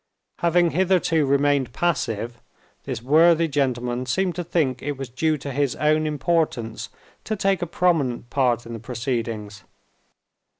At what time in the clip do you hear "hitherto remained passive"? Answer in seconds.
0.71-2.41